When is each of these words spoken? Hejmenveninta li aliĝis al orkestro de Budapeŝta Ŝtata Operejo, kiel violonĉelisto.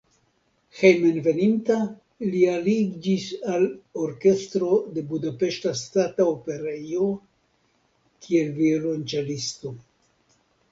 Hejmenveninta 0.77 1.75
li 2.29 2.39
aliĝis 2.53 3.27
al 3.57 3.67
orkestro 4.07 4.71
de 4.97 5.05
Budapeŝta 5.13 5.75
Ŝtata 5.83 6.27
Operejo, 6.33 7.13
kiel 8.27 8.53
violonĉelisto. 8.61 9.79